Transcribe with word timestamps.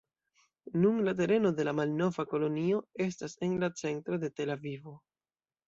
Nun, 0.85 0.97
la 1.07 1.13
tereno 1.19 1.51
de 1.59 1.65
la 1.67 1.73
malnova 1.81 2.25
kolonio 2.33 2.81
estas 3.07 3.39
en 3.49 3.55
la 3.67 3.73
centro 3.85 4.21
de 4.27 4.33
Tel-Avivo. 4.37 4.99